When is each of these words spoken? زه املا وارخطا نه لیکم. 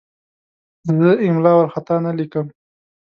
زه 0.97 1.09
املا 1.27 1.51
وارخطا 1.57 1.95
نه 2.05 2.11
لیکم. 2.17 2.45